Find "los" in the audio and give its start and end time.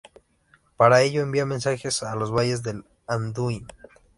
2.15-2.31